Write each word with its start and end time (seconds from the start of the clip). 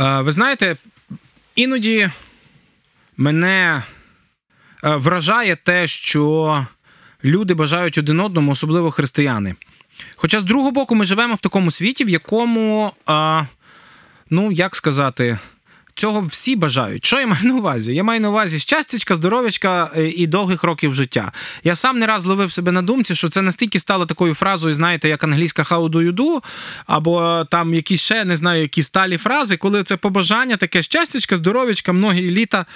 Е, 0.00 0.20
ви 0.20 0.32
знаєте, 0.32 0.76
іноді 1.54 2.10
мене 3.16 3.82
е, 4.84 4.96
вражає 4.96 5.56
те, 5.56 5.86
що 5.86 6.66
люди 7.24 7.54
бажають 7.54 7.98
один 7.98 8.20
одному, 8.20 8.52
особливо 8.52 8.90
християни. 8.90 9.54
Хоча, 10.16 10.40
з 10.40 10.44
другого 10.44 10.70
боку, 10.70 10.94
ми 10.94 11.04
живемо 11.04 11.34
в 11.34 11.40
такому 11.40 11.70
світі, 11.70 12.04
в 12.04 12.08
якому, 12.08 12.92
ну, 14.30 14.52
як 14.52 14.76
сказати, 14.76 15.38
цього 15.96 16.20
всі 16.20 16.56
бажають. 16.56 17.06
Що 17.06 17.20
я 17.20 17.26
маю 17.26 17.44
на 17.44 17.54
увазі? 17.54 17.94
Я 17.94 18.04
маю 18.04 18.20
на 18.20 18.30
увазі 18.30 18.58
щастячка, 18.58 19.16
здоров'ячка 19.16 19.90
е, 19.96 20.08
і 20.08 20.26
довгих 20.26 20.64
років 20.64 20.94
життя. 20.94 21.32
Я 21.64 21.74
сам 21.74 21.98
не 21.98 22.06
раз 22.06 22.24
ловив 22.24 22.52
себе 22.52 22.72
на 22.72 22.82
думці, 22.82 23.14
що 23.14 23.28
це 23.28 23.42
настільки 23.42 23.78
стало 23.78 24.06
такою 24.06 24.34
фразою, 24.34 24.74
знаєте, 24.74 25.08
як 25.08 25.24
англійська 25.24 25.62
how 25.62 25.88
do 25.88 26.10
you 26.10 26.12
do, 26.12 26.42
або 26.86 27.44
там 27.50 27.74
якісь 27.74 28.02
ще 28.02 28.24
не 28.24 28.36
знаю, 28.36 28.62
які 28.62 28.82
сталі 28.82 29.16
фрази, 29.16 29.56
коли 29.56 29.82
це 29.82 29.96
побажання, 29.96 30.56
таке 30.56 30.82
щастячка, 30.82 31.36
здоров'ячка, 31.36 31.92
многі 31.92 32.30
літа. 32.30 32.66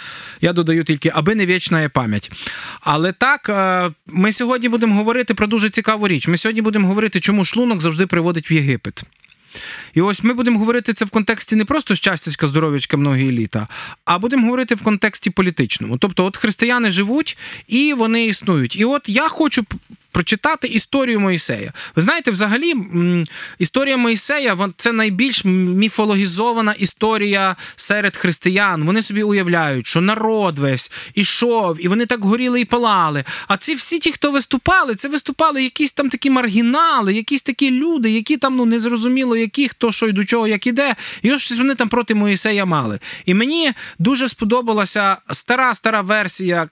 Я 0.40 0.52
додаю 0.52 0.84
тільки, 0.84 1.12
аби 1.14 1.34
не 1.34 1.46
вічна 1.46 1.80
є 1.80 1.88
пам'ять. 1.88 2.32
Але 2.80 3.12
так, 3.12 3.48
е, 3.48 3.90
ми 4.06 4.32
сьогодні 4.32 4.68
будемо 4.68 4.94
говорити 4.94 5.34
про 5.34 5.46
дуже 5.46 5.70
цікаву 5.70 6.08
річ. 6.08 6.28
Ми 6.28 6.36
сьогодні 6.36 6.62
будемо 6.62 6.88
говорити, 6.88 7.20
чому 7.20 7.44
шлунок 7.44 7.80
завжди 7.80 8.06
приводить 8.06 8.50
в 8.50 8.52
Єгипет. 8.52 9.04
І 9.94 10.00
ось 10.00 10.22
ми 10.22 10.34
будемо 10.34 10.58
говорити 10.58 10.92
це 10.92 11.04
в 11.04 11.10
контексті 11.10 11.56
не 11.56 11.64
просто 11.64 11.94
щастячка, 11.94 12.46
здоров'ячка, 12.46 12.96
многі 12.96 13.32
літа, 13.32 13.68
а 14.04 14.18
будемо 14.18 14.44
говорити 14.44 14.74
в 14.74 14.82
контексті 14.82 15.30
політичному. 15.30 15.98
Тобто, 15.98 16.24
от 16.24 16.36
християни 16.36 16.90
живуть 16.90 17.38
і 17.66 17.94
вони 17.94 18.26
існують. 18.26 18.76
І 18.76 18.84
от 18.84 19.08
я 19.08 19.28
хочу 19.28 19.64
прочитати 20.12 20.68
історію 20.68 21.20
Моїсея. 21.20 21.72
Ви 21.96 22.02
знаєте, 22.02 22.30
взагалі, 22.30 22.74
історія 23.58 23.96
Моїсея 23.96 24.72
це 24.76 24.92
найбільш 24.92 25.44
міфологізована 25.44 26.72
історія 26.72 27.56
серед 27.76 28.16
християн. 28.16 28.84
Вони 28.84 29.02
собі 29.02 29.22
уявляють, 29.22 29.86
що 29.86 30.00
народ 30.00 30.58
весь 30.58 30.92
ішов, 31.14 31.76
і 31.84 31.88
вони 31.88 32.06
так 32.06 32.24
горіли 32.24 32.60
і 32.60 32.64
палали. 32.64 33.24
А 33.48 33.56
ці 33.56 33.74
всі 33.74 33.98
ті, 33.98 34.12
хто 34.12 34.30
виступали, 34.30 34.94
це 34.94 35.08
виступали 35.08 35.62
якісь 35.62 35.92
там 35.92 36.08
такі 36.08 36.30
маргінали, 36.30 37.14
якісь 37.14 37.42
такі 37.42 37.70
люди, 37.70 38.10
які 38.10 38.36
там 38.36 38.56
ну 38.56 38.64
незрозуміло, 38.64 39.36
які 39.40 39.68
хто 39.68 39.92
що 39.92 40.08
й 40.08 40.12
до 40.12 40.24
чого, 40.24 40.48
як 40.48 40.66
іде. 40.66 40.94
І 41.22 41.32
ось 41.32 41.42
щось 41.42 41.58
вони 41.58 41.74
там 41.74 41.88
проти 41.88 42.14
Моїсея 42.14 42.64
мали. 42.64 42.98
І 43.24 43.34
мені 43.34 43.72
дуже 43.98 44.28
сподобалася 44.28 45.16
стара 45.30 45.74
стара 45.74 46.00
версія 46.00 46.68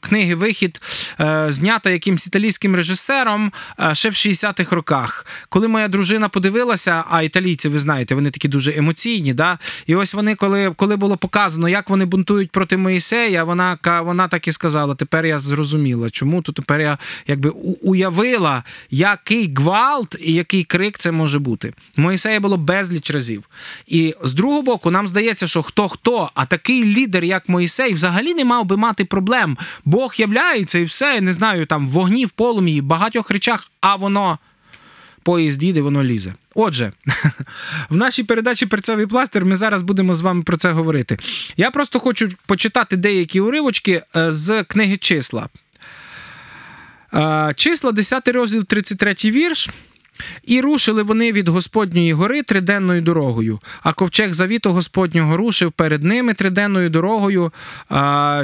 книги 0.00 0.34
Вихід 0.34 0.80
е, 1.20 1.46
знята 1.48 1.90
якимсь 1.90 2.26
італійським 2.26 2.76
режисером 2.76 3.52
е, 3.80 3.94
ще 3.94 4.10
в 4.10 4.12
60-х 4.12 4.76
роках. 4.76 5.26
Коли 5.48 5.68
моя 5.68 5.88
дружина 5.88 6.28
подивилася, 6.28 7.04
а 7.10 7.22
італійці, 7.22 7.68
ви 7.68 7.78
знаєте, 7.78 8.14
вони 8.14 8.30
такі 8.30 8.48
дуже 8.48 8.76
емоційні. 8.76 9.34
да? 9.34 9.58
І 9.86 9.94
ось 9.94 10.14
вони, 10.14 10.34
коли 10.34 10.72
коли 10.76 10.96
було 10.96 11.16
показано, 11.16 11.68
як 11.68 11.90
вони 11.90 12.04
бунтують 12.04 12.50
проти 12.50 12.76
Моїсея, 12.76 13.44
вона 13.44 13.78
вона 14.04 14.28
так 14.28 14.48
і 14.48 14.52
сказала: 14.52 14.94
тепер 14.94 15.26
я 15.26 15.38
зрозуміла, 15.38 16.10
чому 16.10 16.42
то 16.42 16.52
тепер 16.52 16.80
я 16.80 16.98
якби 17.26 17.50
уявила, 17.82 18.62
який 18.90 19.54
гвалт 19.54 20.16
і 20.20 20.32
який 20.32 20.64
крик 20.64 20.98
це 20.98 21.12
може 21.12 21.38
бути. 21.38 21.72
Моїсея 21.96 22.40
було 22.40 22.56
безліч 22.56 23.10
разів. 23.10 23.44
І 23.86 24.14
з 24.22 24.34
другого 24.34 24.62
боку, 24.62 24.90
нам 24.90 25.08
здається, 25.08 25.46
що 25.46 25.62
хто 25.62 25.88
хто, 25.88 26.30
а 26.34 26.46
такий 26.46 26.84
лідер, 26.84 27.24
як 27.24 27.48
Моїсей, 27.48 27.94
взагалі 27.94 28.34
не 28.34 28.44
мав 28.44 28.64
би 28.64 28.75
мати 28.76 29.04
проблем. 29.04 29.58
Бог 29.84 30.14
являється 30.16 30.78
і 30.78 30.84
все, 30.84 31.20
не 31.20 31.32
знаю, 31.32 31.66
там 31.66 31.86
в 31.86 31.90
вогні, 31.90 32.24
в 32.24 32.30
полум'ї, 32.30 32.80
в 32.80 32.84
багатьох 32.84 33.30
речах, 33.30 33.70
а 33.80 33.96
воно. 33.96 34.38
Поїзд 35.22 35.62
їде, 35.62 35.80
воно 35.80 36.04
лізе. 36.04 36.34
Отже, 36.54 36.92
в 37.90 37.96
нашій 37.96 38.24
передачі 38.24 38.66
Перцевий 38.66 39.06
пластир 39.06 39.44
ми 39.44 39.56
зараз 39.56 39.82
будемо 39.82 40.14
з 40.14 40.20
вами 40.20 40.42
про 40.42 40.56
це 40.56 40.70
говорити. 40.70 41.18
Я 41.56 41.70
просто 41.70 42.00
хочу 42.00 42.30
почитати 42.46 42.96
деякі 42.96 43.40
уривочки 43.40 44.02
е, 44.16 44.32
з 44.32 44.64
книги 44.64 44.96
числа. 44.96 45.48
Е, 47.14 47.52
числа, 47.56 47.92
10 47.92 48.28
розділ, 48.28 48.64
33 48.64 49.14
вірш. 49.24 49.68
І 50.44 50.60
рушили 50.60 51.02
вони 51.02 51.32
від 51.32 51.48
Господньої 51.48 52.12
гори 52.12 52.42
триденною 52.42 53.00
дорогою, 53.00 53.60
а 53.82 53.92
ковчег 53.92 54.32
завіту 54.32 54.72
Господнього 54.72 55.36
рушив 55.36 55.72
перед 55.72 56.02
ними 56.02 56.34
триденною 56.34 56.90
дорогою, 56.90 57.52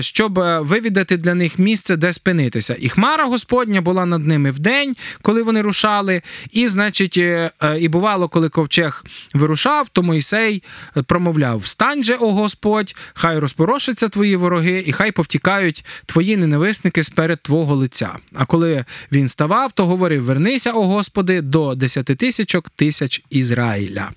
щоб 0.00 0.40
вивідати 0.60 1.16
для 1.16 1.34
них 1.34 1.58
місце, 1.58 1.96
де 1.96 2.12
спинитися. 2.12 2.76
І 2.78 2.88
хмара 2.88 3.24
Господня 3.24 3.80
була 3.80 4.06
над 4.06 4.26
ними 4.26 4.50
вдень, 4.50 4.96
коли 5.22 5.42
вони 5.42 5.62
рушали. 5.62 6.22
І, 6.50 6.68
значить, 6.68 7.16
е, 7.16 7.50
е, 7.62 7.78
і 7.78 7.88
бувало, 7.88 8.28
коли 8.28 8.48
ковчег 8.48 9.04
вирушав, 9.34 9.88
то 9.88 10.02
Мойсей 10.02 10.62
промовляв: 11.06 11.58
Встань 11.58 12.04
же, 12.04 12.14
о 12.14 12.32
Господь, 12.32 12.96
хай 13.14 13.38
розпорошаться 13.38 14.08
твої 14.08 14.36
вороги, 14.36 14.84
і 14.86 14.92
хай 14.92 15.12
повтікають 15.12 15.84
твої 16.06 16.36
ненависники 16.36 17.04
сперед 17.04 17.42
твого 17.42 17.74
лиця. 17.74 18.16
А 18.34 18.44
коли 18.44 18.84
він 19.12 19.28
ставав, 19.28 19.72
то 19.72 19.86
говорив: 19.86 20.24
Вернися, 20.24 20.72
о 20.72 20.86
Господи, 20.86 21.40
до 21.40 21.61
до 21.62 21.74
десятитисячок 21.74 22.70
тисяч 22.70 23.22
Ізраїля. 23.30 24.10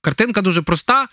Картинка 0.00 0.42
дуже 0.42 0.62
проста. 0.62 1.08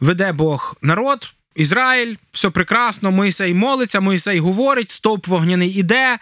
Веде 0.00 0.32
Бог 0.32 0.76
народ, 0.82 1.34
Ізраїль, 1.54 2.16
все 2.32 2.50
прекрасно, 2.50 3.10
Моїсей 3.10 3.54
молиться, 3.54 4.00
Моїсей 4.00 4.38
говорить, 4.38 4.90
стовп 4.90 5.26
вогняний 5.26 5.70
іде. 5.70 6.18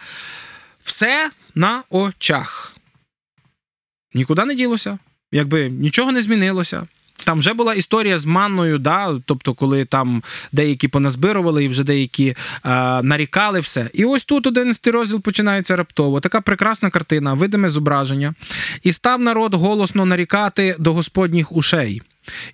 Все 0.79 1.31
на 1.55 1.83
очах. 1.89 2.75
Нікуди 4.13 4.45
не 4.45 4.55
ділося, 4.55 4.99
якби 5.31 5.69
нічого 5.69 6.11
не 6.11 6.21
змінилося. 6.21 6.87
Там 7.23 7.39
вже 7.39 7.53
була 7.53 7.73
історія 7.73 8.17
з 8.17 8.25
манною, 8.25 8.77
да, 8.77 9.19
тобто, 9.25 9.53
коли 9.53 9.85
там 9.85 10.23
деякі 10.51 10.87
поназбирували 10.87 11.63
і 11.63 11.67
вже 11.67 11.83
деякі 11.83 12.35
а, 12.63 13.01
нарікали 13.03 13.59
все. 13.59 13.89
І 13.93 14.05
ось 14.05 14.25
тут 14.25 14.47
11 14.47 14.87
розділ 14.87 15.21
починається 15.21 15.75
раптово. 15.75 16.19
Така 16.19 16.41
прекрасна 16.41 16.89
картина, 16.89 17.33
видиме 17.33 17.69
зображення. 17.69 18.33
І 18.83 18.91
став 18.91 19.21
народ 19.21 19.53
голосно 19.53 20.05
нарікати 20.05 20.75
до 20.79 20.93
Господніх 20.93 21.51
ушей. 21.51 22.01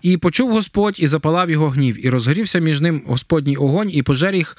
І 0.01 0.17
почув 0.17 0.51
Господь 0.51 0.95
і 0.99 1.07
запалав 1.07 1.49
його 1.49 1.69
гнів, 1.69 2.05
і 2.05 2.09
розгорівся 2.09 2.59
між 2.59 2.81
ним 2.81 3.01
Господній 3.05 3.57
огонь, 3.57 3.89
і 3.93 4.03
пожер 4.03 4.35
їх 4.35 4.57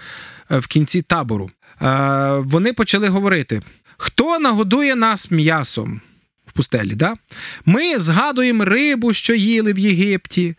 е, 0.50 0.58
в 0.58 0.66
кінці 0.66 1.02
табору. 1.02 1.50
Е, 1.82 2.36
Вони 2.44 2.72
почали 2.72 3.08
говорити: 3.08 3.60
хто 3.96 4.38
нагодує 4.38 4.96
нас 4.96 5.30
м'ясом? 5.30 6.00
В 6.50 6.52
пустелі. 6.52 6.94
Да? 6.94 7.14
Ми 7.66 7.98
згадуємо 7.98 8.64
рибу, 8.64 9.12
що 9.12 9.34
їли 9.34 9.72
в 9.72 9.78
Єгипті, 9.78 10.54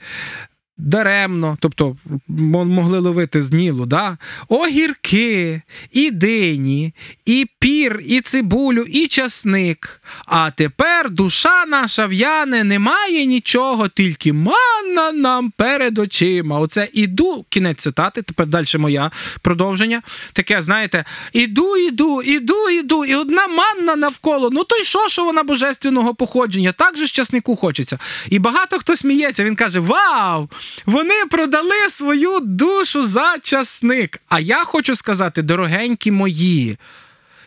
даремно, 0.81 1.57
тобто 1.59 1.95
могли 2.27 2.99
ловити 2.99 3.41
з 3.41 3.51
Нілу, 3.51 3.85
да? 3.85 4.17
огірки, 4.47 5.61
і 5.91 6.11
дині, 6.11 6.93
і 7.25 7.47
пір, 7.59 7.99
і 8.05 8.21
цибулю, 8.21 8.81
і 8.81 9.07
часник. 9.07 10.01
А 10.25 10.51
тепер 10.51 11.09
душа 11.09 11.65
наша 11.65 12.05
в'яне, 12.05 12.63
немає 12.63 13.25
нічого, 13.25 13.87
тільки 13.87 14.33
манна 14.33 15.11
нам 15.13 15.51
перед 15.57 15.97
очима. 15.97 16.59
Оце 16.59 16.89
іду, 16.93 17.45
кінець 17.49 17.81
цитати, 17.81 18.21
тепер 18.21 18.47
далі 18.47 18.65
моя 18.77 19.11
продовження. 19.41 20.01
Таке, 20.33 20.61
знаєте, 20.61 21.05
іду, 21.33 21.77
іду, 21.77 22.21
іду, 22.21 22.69
іду, 22.69 23.05
і 23.05 23.15
одна 23.15 23.47
манна 23.47 23.95
навколо. 23.95 24.49
Ну 24.51 24.63
то 24.63 24.75
й 24.75 24.83
що, 24.83 25.09
що 25.09 25.25
вона 25.25 25.43
божественного 25.43 26.15
походження? 26.15 26.71
Так 26.71 26.97
же 26.97 27.05
з 27.05 27.11
часнику 27.11 27.55
хочеться. 27.55 27.99
І 28.29 28.39
багато 28.39 28.79
хто 28.79 28.95
сміється, 28.95 29.43
він 29.43 29.55
каже: 29.55 29.79
Вау! 29.79 30.49
Вони 30.85 31.25
продали 31.31 31.89
свою 31.89 32.39
душу 32.39 33.03
за 33.03 33.37
часник. 33.41 34.21
А 34.29 34.39
я 34.39 34.63
хочу 34.63 34.95
сказати, 34.95 35.41
дорогенькі 35.41 36.11
мої, 36.11 36.77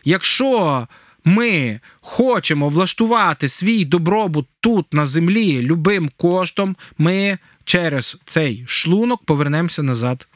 якщо 0.04 0.88
ми 1.24 1.80
хочемо 2.00 2.68
влаштувати 2.68 3.48
свій 3.48 3.84
добробут 3.84 4.46
тут, 4.60 4.94
на 4.94 5.06
землі, 5.06 5.60
любим 5.60 6.10
коштом, 6.16 6.76
ми 6.98 7.38
через 7.64 8.18
цей 8.24 8.64
шлунок 8.66 9.24
повернемося 9.24 9.82
назад 9.82 10.28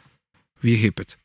в 0.64 0.67
Єгипет. 0.67 1.19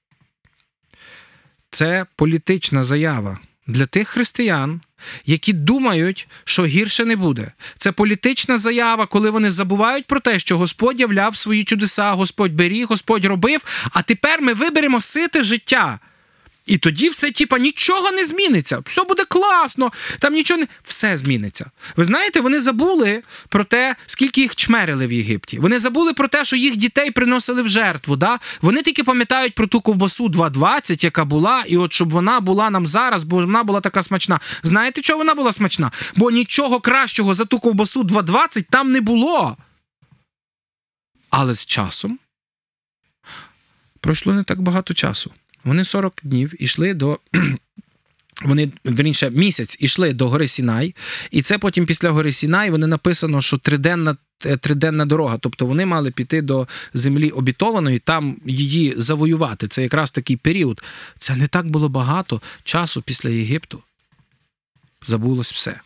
Це 1.70 2.06
політична 2.16 2.84
заява 2.84 3.40
для 3.68 3.86
тих 3.86 4.08
християн, 4.08 4.82
які 5.26 5.54
думають, 5.54 6.28
що 6.44 6.66
гірше 6.66 7.06
не 7.06 7.16
буде. 7.16 7.52
Це 7.78 7.92
політична 7.92 8.58
заява, 8.58 9.06
коли 9.06 9.30
вони 9.30 9.50
забувають 9.50 10.06
про 10.06 10.20
те, 10.20 10.40
що 10.40 10.58
Господь 10.58 11.00
являв 11.00 11.36
свої 11.36 11.64
чудеса, 11.64 12.12
Господь 12.12 12.54
беріг, 12.54 12.86
Господь 12.88 13.26
робив, 13.26 13.90
а 13.92 14.02
тепер 14.02 14.42
ми 14.42 14.54
виберемо 14.54 15.02
сите 15.02 15.44
життя. 15.44 16.00
І 16.66 16.78
тоді 16.78 17.10
все, 17.10 17.32
типа, 17.32 17.60
нічого 17.60 18.12
не 18.12 18.26
зміниться. 18.26 18.80
Все 18.86 19.04
буде 19.04 19.26
класно, 19.26 19.92
там 20.20 20.34
нічого 20.34 20.60
не. 20.60 20.68
Все 20.84 21.18
зміниться. 21.18 21.72
Ви 21.96 22.06
знаєте, 22.06 22.42
вони 22.42 22.62
забули 22.62 23.24
про 23.50 23.64
те, 23.64 23.96
скільки 24.06 24.42
їх 24.42 24.56
чмерили 24.56 25.08
в 25.08 25.12
Єгипті. 25.12 25.60
Вони 25.60 25.80
забули 25.80 26.14
про 26.14 26.28
те, 26.28 26.46
що 26.46 26.56
їх 26.56 26.76
дітей 26.76 27.12
приносили 27.12 27.62
в 27.62 27.70
жертву. 27.70 28.16
Да? 28.16 28.40
Вони 28.62 28.82
тільки 28.82 29.04
пам'ятають 29.04 29.56
про 29.56 29.68
ту 29.68 29.82
ковбасу 29.82 30.28
2,20, 30.28 31.04
яка 31.04 31.26
була, 31.26 31.64
і 31.68 31.78
от 31.78 31.94
щоб 31.94 32.10
вона 32.10 32.40
була 32.40 32.70
нам 32.70 32.88
зараз, 32.88 33.24
бо 33.24 33.36
вона 33.36 33.64
була 33.64 33.82
така 33.82 34.04
смачна. 34.04 34.40
Знаєте, 34.64 35.02
чого 35.02 35.18
вона 35.18 35.36
була 35.36 35.52
смачна? 35.52 35.92
Бо 36.16 36.32
нічого 36.32 36.80
кращого 36.80 37.34
за 37.34 37.46
ту 37.46 37.60
ковбасу 37.60 38.04
2,20 38.04 38.66
там 38.70 38.92
не 38.92 39.02
було. 39.02 39.58
Але 41.30 41.56
з 41.56 41.66
часом 41.66 42.20
пройшло 44.00 44.34
не 44.34 44.44
так 44.44 44.62
багато 44.62 44.94
часу. 44.94 45.32
Вони 45.64 45.84
40 45.84 46.14
днів 46.24 46.64
ішли 46.64 46.94
до. 46.94 47.20
Вони 48.44 48.72
верніше 48.84 49.30
місяць 49.30 49.78
ішли 49.80 50.14
до 50.14 50.30
гори 50.30 50.48
Сінай, 50.48 50.96
і 51.32 51.42
це 51.42 51.58
потім 51.58 51.86
після 51.86 52.10
гори 52.10 52.34
Сінай 52.34 52.70
вони 52.70 52.88
написано, 52.88 53.42
що 53.42 53.58
триденна 53.58 54.18
е, 54.46 54.58
триденна 54.58 55.06
дорога. 55.06 55.38
Тобто 55.38 55.66
вони 55.66 55.86
мали 55.86 56.12
піти 56.12 56.42
до 56.42 56.68
землі 56.94 57.30
обітованої, 57.30 58.00
там 58.00 58.38
її 58.46 58.94
завоювати. 58.98 59.68
Це 59.68 59.84
якраз 59.84 60.12
такий 60.12 60.36
період. 60.36 60.84
Це 61.18 61.36
не 61.36 61.48
так 61.48 61.68
було 61.68 61.90
багато 61.90 62.42
часу 62.64 63.02
після 63.02 63.30
Єгипту. 63.30 63.84
Забулось 65.06 65.54
все. 65.54 65.80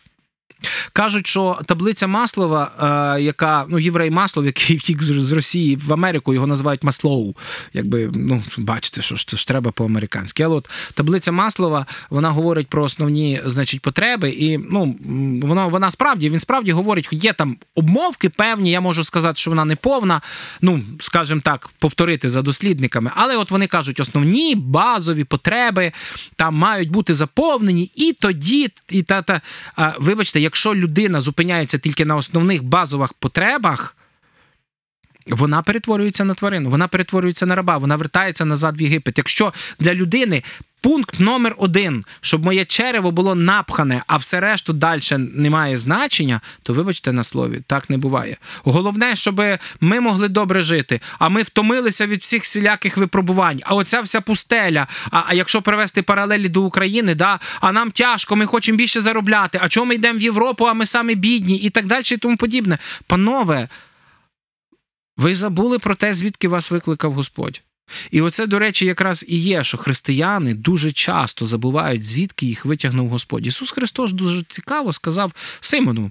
Кажуть, 0.98 1.26
що 1.26 1.58
таблиця 1.66 2.06
Маслова, 2.06 2.70
е, 3.18 3.22
яка 3.22 3.66
ну 3.68 3.78
єврей 3.78 4.10
Маслов, 4.10 4.46
який 4.46 4.76
втік 4.78 5.02
з 5.02 5.32
Росії 5.32 5.76
в 5.76 5.92
Америку, 5.92 6.34
його 6.34 6.46
називають 6.46 6.84
Маслоу. 6.84 7.34
Якби 7.72 8.10
ну 8.14 8.42
бачите, 8.56 9.02
що 9.02 9.16
ж 9.16 9.28
це 9.28 9.36
ж 9.36 9.48
треба 9.48 9.70
по-американськи. 9.70 10.42
Але 10.42 10.56
от 10.56 10.70
таблиця 10.94 11.32
Маслова 11.32 11.86
вона 12.10 12.30
говорить 12.30 12.66
про 12.66 12.84
основні 12.84 13.40
значить 13.44 13.80
потреби, 13.80 14.30
і 14.30 14.58
ну 14.58 14.96
вона 15.42 15.66
вона 15.66 15.90
справді 15.90 16.30
він 16.30 16.38
справді 16.38 16.72
говорить, 16.72 17.08
є 17.10 17.32
там 17.32 17.56
обмовки 17.74 18.28
певні. 18.28 18.70
Я 18.70 18.80
можу 18.80 19.04
сказати, 19.04 19.36
що 19.36 19.50
вона 19.50 19.64
не 19.64 19.76
повна. 19.76 20.20
Ну 20.60 20.80
скажімо 20.98 21.40
так, 21.44 21.70
повторити 21.78 22.28
за 22.28 22.42
дослідниками. 22.42 23.10
Але 23.14 23.36
от 23.36 23.50
вони 23.50 23.66
кажуть, 23.66 24.00
основні 24.00 24.54
базові 24.54 25.24
потреби 25.24 25.92
там 26.36 26.54
мають 26.54 26.90
бути 26.90 27.14
заповнені, 27.14 27.92
і 27.94 28.12
тоді, 28.12 28.68
і 28.88 29.02
та 29.02 29.22
та 29.22 29.40
вибачте 29.98 30.40
якщо 30.40 30.74
людина 30.74 30.87
зупиняється 31.20 31.78
тільки 31.78 32.04
на 32.04 32.16
основних 32.16 32.62
базових 32.64 33.12
потребах, 33.12 33.96
вона 35.30 35.62
перетворюється 35.62 36.24
на 36.24 36.34
тварину, 36.34 36.70
вона 36.70 36.88
перетворюється 36.88 37.46
на 37.46 37.54
раба, 37.54 37.78
вона 37.78 37.96
вертається 37.96 38.44
назад 38.44 38.80
в 38.80 38.82
Єгипет. 38.82 39.18
Якщо 39.18 39.52
для 39.78 39.94
людини 39.94 40.42
пункт 40.80 41.20
номер 41.20 41.54
один, 41.58 42.04
щоб 42.20 42.44
моє 42.44 42.64
черево 42.64 43.10
було 43.10 43.34
напхане, 43.34 44.02
а 44.06 44.16
все 44.16 44.40
решту 44.40 44.72
далі 44.72 45.00
не 45.34 45.50
має 45.50 45.76
значення, 45.76 46.40
то 46.62 46.72
вибачте 46.72 47.12
на 47.12 47.24
слові, 47.24 47.60
так 47.66 47.90
не 47.90 47.96
буває. 47.96 48.36
Головне, 48.64 49.16
щоб 49.16 49.42
ми 49.80 50.00
могли 50.00 50.28
добре 50.28 50.62
жити, 50.62 51.00
а 51.18 51.28
ми 51.28 51.42
втомилися 51.42 52.06
від 52.06 52.20
всіх 52.20 52.42
всіляких 52.42 52.96
випробувань. 52.96 53.60
А 53.64 53.74
оця 53.74 54.00
вся 54.00 54.20
пустеля. 54.20 54.86
А 55.10 55.22
а 55.26 55.34
якщо 55.34 55.62
привести 55.62 56.02
паралелі 56.02 56.48
до 56.48 56.62
України, 56.62 57.14
да, 57.14 57.38
а 57.60 57.72
нам 57.72 57.90
тяжко, 57.90 58.36
ми 58.36 58.46
хочемо 58.46 58.78
більше 58.78 59.00
заробляти. 59.00 59.58
А 59.62 59.68
чому 59.68 59.86
ми 59.86 59.94
йдемо 59.94 60.18
в 60.18 60.22
Європу, 60.22 60.64
а 60.64 60.74
ми 60.74 60.86
самі 60.86 61.14
бідні, 61.14 61.56
і 61.56 61.70
так 61.70 61.86
далі, 61.86 62.04
і 62.12 62.16
тому 62.16 62.36
подібне. 62.36 62.78
Панове. 63.06 63.68
Ви 65.18 65.34
забули 65.34 65.78
про 65.78 65.96
те, 65.96 66.12
звідки 66.12 66.48
вас 66.48 66.70
викликав 66.70 67.12
Господь. 67.12 67.62
І 68.10 68.20
оце, 68.20 68.46
до 68.46 68.58
речі, 68.58 68.86
якраз 68.86 69.24
і 69.28 69.38
є, 69.38 69.64
що 69.64 69.78
християни 69.78 70.54
дуже 70.54 70.92
часто 70.92 71.44
забувають, 71.44 72.04
звідки 72.04 72.46
їх 72.46 72.64
витягнув 72.64 73.08
Господь. 73.08 73.46
Ісус 73.46 73.70
Христос 73.70 74.12
дуже 74.12 74.42
цікаво 74.48 74.92
сказав 74.92 75.32
Симону 75.60 76.10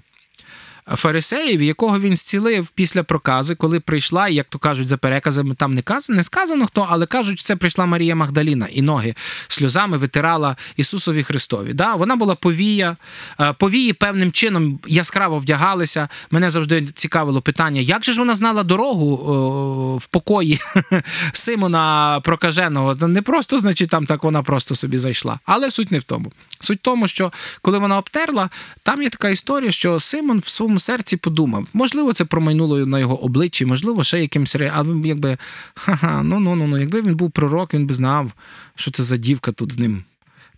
фарисеїв, 0.96 1.62
якого 1.62 2.00
він 2.00 2.16
зцілив 2.16 2.70
після 2.70 3.02
прокази, 3.02 3.54
коли 3.54 3.80
прийшла, 3.80 4.28
як 4.28 4.46
то 4.48 4.58
кажуть, 4.58 4.88
за 4.88 4.96
переказами 4.96 5.54
там 5.54 5.74
не 5.74 5.82
казано, 5.82 6.16
не 6.16 6.22
сказано 6.22 6.66
хто, 6.66 6.86
але 6.90 7.06
кажуть, 7.06 7.40
це 7.40 7.56
прийшла 7.56 7.86
Марія 7.86 8.14
Магдаліна 8.14 8.66
і 8.72 8.82
ноги 8.82 9.14
сльозами 9.48 9.96
витирала 9.96 10.56
Ісусові 10.76 11.22
Христові. 11.22 11.72
Да? 11.72 11.94
Вона 11.94 12.16
була 12.16 12.34
повія, 12.34 12.96
е, 13.40 13.52
повії 13.52 13.92
певним 13.92 14.32
чином 14.32 14.80
яскраво 14.86 15.38
вдягалися. 15.38 16.08
Мене 16.30 16.50
завжди 16.50 16.86
цікавило 16.86 17.40
питання, 17.40 17.80
як 17.80 18.04
же 18.04 18.12
ж 18.12 18.18
вона 18.18 18.34
знала 18.34 18.62
дорогу 18.62 19.96
в 19.96 20.06
покої 20.06 20.60
Симона 21.32 22.20
Прокаженого? 22.24 22.94
Не 22.94 23.22
просто, 23.22 23.58
значить, 23.58 23.90
там 23.90 24.06
так 24.06 24.24
вона 24.24 24.42
просто 24.42 24.74
собі 24.74 24.98
зайшла. 24.98 25.38
Але 25.44 25.70
суть 25.70 25.92
не 25.92 25.98
в 25.98 26.02
тому. 26.02 26.32
Суть 26.60 26.78
в 26.78 26.82
тому, 26.82 27.08
що 27.08 27.32
коли 27.62 27.78
вона 27.78 27.98
обтерла, 27.98 28.50
там 28.82 29.02
є 29.02 29.08
така 29.08 29.28
історія, 29.28 29.70
що 29.70 30.00
Симон 30.00 30.38
в 30.38 30.48
своєму 30.48 30.77
серці 30.78 31.16
подумав, 31.16 31.68
можливо, 31.72 32.12
це 32.12 32.24
промайнуло 32.24 32.86
на 32.86 32.98
його 32.98 33.24
обличчі, 33.24 33.66
можливо, 33.66 34.04
ще 34.04 34.20
якимсь 34.20 34.54
а 34.54 34.84
якби 35.04 35.38
ха-ха, 35.74 36.22
ну 36.22 36.40
ну 36.40 36.54
ну 36.54 36.66
ну, 36.66 36.78
якби 36.78 37.02
він 37.02 37.16
був 37.16 37.30
пророк, 37.30 37.74
він 37.74 37.86
би 37.86 37.94
знав, 37.94 38.32
що 38.74 38.90
це 38.90 39.02
за 39.02 39.16
дівка 39.16 39.52
тут 39.52 39.72
з 39.72 39.78
ним. 39.78 40.04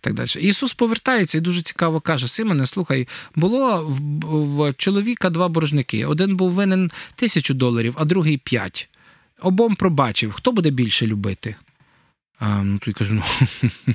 Так 0.01 0.13
далі. 0.13 0.27
Ісус 0.39 0.73
повертається 0.73 1.37
і 1.37 1.41
дуже 1.41 1.61
цікаво 1.61 1.99
каже: 1.99 2.27
Симоне, 2.27 2.65
слухай, 2.65 3.07
було 3.35 3.85
в, 3.85 3.99
в 4.45 4.73
чоловіка 4.73 5.29
два 5.29 5.47
боржники. 5.47 6.05
Один 6.05 6.35
був 6.35 6.51
винен 6.51 6.91
тисячу 7.15 7.53
доларів, 7.53 7.95
а 7.97 8.05
другий 8.05 8.37
п'ять. 8.37 8.89
Обом 9.41 9.75
пробачив. 9.75 10.31
Хто 10.31 10.51
буде 10.51 10.69
більше 10.69 11.07
любити? 11.07 11.55
А, 12.41 12.63
Ну 12.63 12.79
той 12.79 12.93
каже, 12.93 13.13
ну 13.13 13.23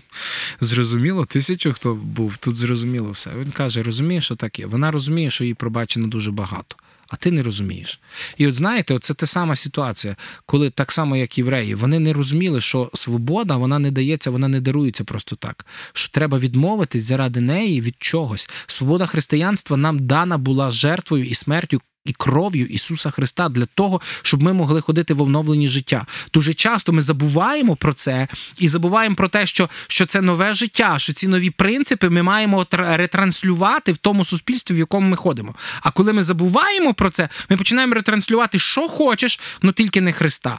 зрозуміло, 0.60 1.24
тисячу 1.24 1.72
хто 1.72 1.94
був, 1.94 2.36
тут 2.36 2.56
зрозуміло 2.56 3.10
все. 3.10 3.30
Він 3.40 3.50
каже, 3.50 3.82
розумієш, 3.82 4.24
що 4.24 4.34
так 4.34 4.58
є. 4.58 4.66
Вона 4.66 4.90
розуміє, 4.90 5.30
що 5.30 5.44
їй 5.44 5.54
пробачено 5.54 6.06
дуже 6.06 6.30
багато, 6.30 6.76
а 7.08 7.16
ти 7.16 7.30
не 7.30 7.42
розумієш. 7.42 8.00
І 8.36 8.46
от 8.46 8.54
знаєте, 8.54 8.98
це 8.98 9.14
та 9.14 9.26
сама 9.26 9.56
ситуація, 9.56 10.16
коли 10.46 10.70
так 10.70 10.92
само, 10.92 11.16
як 11.16 11.38
євреї, 11.38 11.74
вони 11.74 11.98
не 11.98 12.12
розуміли, 12.12 12.60
що 12.60 12.90
свобода 12.94 13.56
вона 13.56 13.78
не 13.78 13.90
дається, 13.90 14.30
вона 14.30 14.48
не 14.48 14.60
дарується 14.60 15.04
просто 15.04 15.36
так. 15.36 15.66
Що 15.92 16.12
треба 16.12 16.38
відмовитись 16.38 17.04
заради 17.04 17.40
неї 17.40 17.80
від 17.80 17.94
чогось. 17.98 18.50
Свобода 18.66 19.06
християнства 19.06 19.76
нам 19.76 20.06
дана 20.06 20.38
була 20.38 20.70
жертвою 20.70 21.24
і 21.24 21.34
смертю 21.34 21.80
і 22.06 22.12
кров'ю 22.12 22.66
Ісуса 22.66 23.10
Христа 23.10 23.48
для 23.48 23.66
того, 23.66 24.00
щоб 24.22 24.42
ми 24.42 24.52
могли 24.52 24.80
ходити 24.80 25.14
в 25.14 25.22
оновленні 25.22 25.68
життя. 25.68 26.06
Дуже 26.32 26.54
часто 26.54 26.92
ми 26.92 27.00
забуваємо 27.00 27.76
про 27.76 27.92
це 27.92 28.28
і 28.58 28.68
забуваємо 28.68 29.16
про 29.16 29.28
те, 29.28 29.46
що 29.46 29.68
що 29.88 30.06
це 30.06 30.20
нове 30.20 30.52
життя, 30.52 30.98
що 30.98 31.12
ці 31.12 31.28
нові 31.28 31.50
принципи 31.50 32.10
ми 32.10 32.22
маємо 32.22 32.66
ретранслювати 32.72 33.92
в 33.92 33.96
тому 33.96 34.24
суспільстві, 34.24 34.74
в 34.74 34.78
якому 34.78 35.08
ми 35.08 35.16
ходимо. 35.16 35.54
А 35.80 35.90
коли 35.90 36.12
ми 36.12 36.22
забуваємо 36.22 36.94
про 36.94 37.10
це, 37.10 37.28
ми 37.50 37.56
починаємо 37.56 37.94
ретранслювати, 37.94 38.58
що 38.58 38.88
хочеш, 38.88 39.40
але 39.62 39.72
тільки 39.72 40.00
не 40.00 40.12
Христа. 40.12 40.58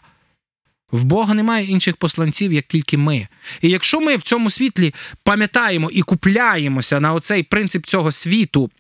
В 0.92 1.04
Бога 1.04 1.34
немає 1.34 1.66
інших 1.66 1.98
посланців, 1.98 2.54
як 2.54 2.66
тільки 2.68 2.98
ми. 2.98 3.28
І 3.62 3.70
якщо 3.70 4.02
ми 4.02 4.16
в 4.16 4.22
цьому 4.22 4.50
світлі 4.50 4.94
пам'ятаємо 5.24 5.90
і 5.92 6.02
купляємося 6.02 7.00
на 7.00 7.14
оцей 7.14 7.44
принцип 7.44 7.86
цього 7.86 8.12
світу. 8.12 8.72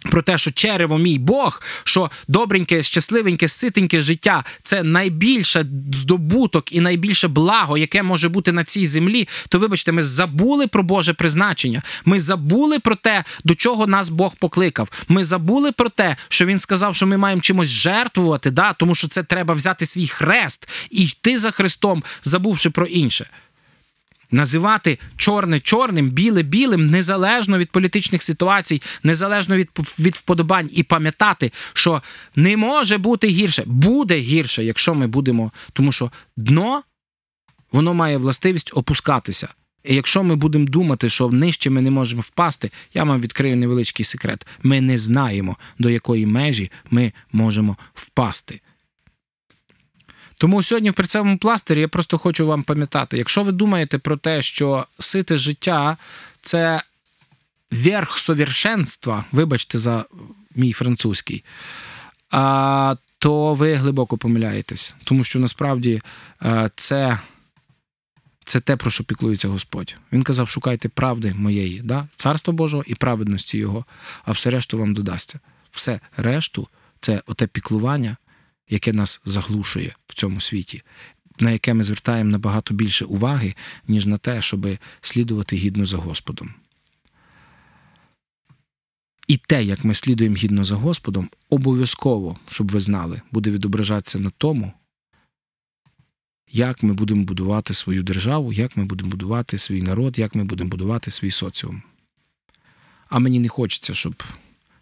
Про 0.00 0.22
те, 0.22 0.38
що 0.38 0.50
черево 0.50 0.98
мій 0.98 1.18
Бог, 1.18 1.62
що 1.84 2.10
добреньке, 2.28 2.82
щасливеньке, 2.82 3.48
ситеньке 3.48 4.00
життя 4.00 4.44
це 4.62 4.82
найбільше 4.82 5.66
здобуток 5.92 6.72
і 6.72 6.80
найбільше 6.80 7.28
благо, 7.28 7.78
яке 7.78 8.02
може 8.02 8.28
бути 8.28 8.52
на 8.52 8.64
цій 8.64 8.86
землі, 8.86 9.28
то 9.48 9.58
вибачте, 9.58 9.92
ми 9.92 10.02
забули 10.02 10.66
про 10.66 10.82
Боже 10.82 11.12
призначення. 11.12 11.82
Ми 12.04 12.20
забули 12.20 12.78
про 12.78 12.96
те, 12.96 13.24
до 13.44 13.54
чого 13.54 13.86
нас 13.86 14.08
Бог 14.08 14.36
покликав. 14.36 14.90
Ми 15.08 15.24
забули 15.24 15.72
про 15.72 15.88
те, 15.88 16.16
що 16.28 16.46
Він 16.46 16.58
сказав, 16.58 16.96
що 16.96 17.06
ми 17.06 17.16
маємо 17.16 17.42
чимось 17.42 17.68
жертвувати, 17.68 18.50
да? 18.50 18.72
тому 18.72 18.94
що 18.94 19.08
це 19.08 19.22
треба 19.22 19.54
взяти 19.54 19.86
свій 19.86 20.08
хрест 20.08 20.68
і 20.90 21.04
йти 21.04 21.38
за 21.38 21.50
Христом, 21.50 22.04
забувши 22.24 22.70
про 22.70 22.86
інше 22.86 23.26
називати 24.30 24.98
чорне 25.16 25.60
чорним, 25.60 26.10
біле 26.10 26.42
білим, 26.42 26.90
незалежно 26.90 27.58
від 27.58 27.70
політичних 27.70 28.22
ситуацій, 28.22 28.82
незалежно 29.02 29.56
від 29.56 29.70
від 30.00 30.16
вподобань, 30.16 30.70
і 30.72 30.82
пам'ятати, 30.82 31.52
що 31.72 32.02
не 32.36 32.56
може 32.56 32.98
бути 32.98 33.26
гірше, 33.26 33.62
буде 33.66 34.18
гірше, 34.18 34.64
якщо 34.64 34.94
ми 34.94 35.06
будемо, 35.06 35.52
тому 35.72 35.92
що 35.92 36.10
дно 36.36 36.82
воно 37.72 37.94
має 37.94 38.16
властивість 38.16 38.72
опускатися. 38.74 39.48
І 39.84 39.94
якщо 39.94 40.22
ми 40.22 40.36
будемо 40.36 40.66
думати, 40.66 41.08
що 41.08 41.28
нижче 41.28 41.70
ми 41.70 41.80
не 41.80 41.90
можемо 41.90 42.22
впасти, 42.22 42.70
я 42.94 43.04
вам 43.04 43.20
відкрию 43.20 43.56
невеличкий 43.56 44.04
секрет. 44.04 44.46
Ми 44.62 44.80
не 44.80 44.98
знаємо, 44.98 45.56
до 45.78 45.90
якої 45.90 46.26
межі 46.26 46.70
ми 46.90 47.12
можемо 47.32 47.76
впасти. 47.94 48.60
Тому 50.40 50.62
сьогодні 50.62 50.90
в 50.90 50.94
прицевому 50.94 51.38
пластирі 51.38 51.80
я 51.80 51.88
просто 51.88 52.18
хочу 52.18 52.46
вам 52.46 52.62
пам'ятати, 52.62 53.18
якщо 53.18 53.44
ви 53.44 53.52
думаєте 53.52 53.98
про 53.98 54.16
те, 54.16 54.42
що 54.42 54.86
сите 54.98 55.38
життя 55.38 55.96
це 56.42 56.82
верх 57.70 58.18
совершенства, 58.18 59.24
вибачте 59.32 59.78
за 59.78 60.04
мій 60.56 60.72
французький, 60.72 61.44
а, 62.30 62.96
то 63.18 63.54
ви 63.54 63.74
глибоко 63.74 64.16
помиляєтесь, 64.16 64.94
тому 65.04 65.24
що 65.24 65.38
насправді 65.38 66.02
це. 66.76 67.18
Це 68.44 68.60
те, 68.60 68.76
про 68.76 68.90
що 68.90 69.04
піклується 69.04 69.48
Господь. 69.48 69.96
Він 70.12 70.22
казав: 70.22 70.48
шукайте 70.48 70.88
правди 70.88 71.34
моєї, 71.34 71.80
да? 71.80 72.08
царства 72.16 72.54
Божого 72.54 72.84
і 72.86 72.94
праведності 72.94 73.58
Його, 73.58 73.84
а 74.24 74.32
все 74.32 74.50
решту 74.50 74.78
вам 74.78 74.94
додасться. 74.94 75.40
Все 75.70 76.00
решту 76.16 76.68
це 77.00 77.22
оте 77.26 77.46
піклування, 77.46 78.16
яке 78.70 78.92
нас 78.92 79.20
заглушує 79.24 79.94
в 80.06 80.14
цьому 80.14 80.40
світі, 80.40 80.82
на 81.40 81.50
яке 81.50 81.74
ми 81.74 81.82
звертаємо 81.82 82.30
набагато 82.30 82.74
більше 82.74 83.04
уваги, 83.04 83.54
ніж 83.88 84.06
на 84.06 84.18
те, 84.18 84.42
щоб 84.42 84.66
слідувати 85.00 85.56
гідно 85.56 85.86
за 85.86 85.96
Господом. 85.96 86.54
І 89.28 89.36
те, 89.36 89.64
як 89.64 89.84
ми 89.84 89.94
слідуємо 89.94 90.36
гідно 90.36 90.64
за 90.64 90.76
Господом, 90.76 91.28
обов'язково, 91.50 92.38
щоб 92.48 92.70
ви 92.70 92.80
знали, 92.80 93.20
буде 93.32 93.50
відображатися 93.50 94.18
на 94.18 94.30
тому, 94.30 94.72
як 96.52 96.82
ми 96.82 96.92
будемо 96.92 97.24
будувати 97.24 97.74
свою 97.74 98.02
державу, 98.02 98.52
як 98.52 98.76
ми 98.76 98.84
будемо 98.84 99.10
будувати 99.10 99.58
свій 99.58 99.82
народ, 99.82 100.18
як 100.18 100.34
ми 100.34 100.44
будемо 100.44 100.70
будувати 100.70 101.10
свій 101.10 101.30
соціум. 101.30 101.82
А 103.08 103.18
мені 103.18 103.40
не 103.40 103.48
хочеться, 103.48 103.94
щоб 103.94 104.22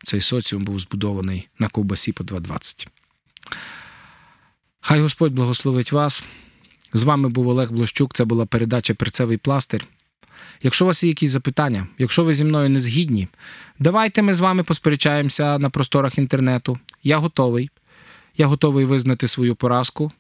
цей 0.05 0.21
соціум 0.21 0.65
був 0.65 0.79
збудований 0.79 1.49
на 1.59 1.69
ковбасі 1.69 2.13
по 2.13 2.25
2,20. 2.25 2.89
Хай 4.81 5.01
Господь 5.01 5.33
благословить 5.33 5.93
вас. 5.93 6.25
З 6.93 7.03
вами 7.03 7.29
був 7.29 7.49
Олег 7.49 7.73
Блощук. 7.73 8.15
Це 8.15 8.25
була 8.25 8.47
передача 8.47 8.95
Перцевий 8.95 9.37
пластир. 9.37 9.87
Якщо 10.63 10.85
у 10.85 10.87
вас 10.87 11.03
є 11.03 11.09
якісь 11.09 11.31
запитання, 11.31 11.87
якщо 11.99 12.25
ви 12.25 12.35
зі 12.35 12.45
мною 12.45 12.71
не 12.71 12.81
згідні, 12.81 13.29
давайте 13.79 14.23
ми 14.23 14.35
з 14.35 14.41
вами 14.41 14.63
посперечаємося 14.63 15.59
на 15.59 15.71
просторах 15.71 16.19
інтернету. 16.19 16.79
Я 17.03 17.19
готовий. 17.19 17.71
Я 18.37 18.47
готовий 18.47 18.85
визнати 18.85 19.29
свою 19.29 19.55
поразку, 19.55 20.13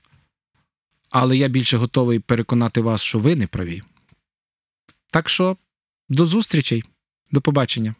але 1.11 1.37
я 1.37 1.49
більше 1.49 1.76
готовий 1.76 2.18
переконати 2.18 2.80
вас, 2.80 3.02
що 3.02 3.18
ви 3.18 3.37
не 3.37 3.47
праві. 3.47 3.82
Так 5.12 5.28
що 5.28 5.56
до 6.08 6.26
зустрічей, 6.26 6.85
до 7.32 7.40
побачення. 7.40 7.94